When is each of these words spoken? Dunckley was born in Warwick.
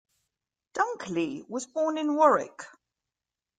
Dunckley 0.73 1.47
was 1.47 1.67
born 1.67 1.99
in 1.99 2.15
Warwick. 2.15 2.63